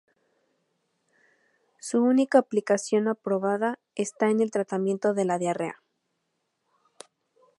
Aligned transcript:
Su 1.79 2.01
única 2.01 2.39
aplicación 2.39 3.07
aprobada 3.07 3.77
está 3.93 4.31
en 4.31 4.39
el 4.39 4.49
tratamiento 4.49 5.13
de 5.13 5.25
la 5.25 5.37
diarrea. 5.37 5.79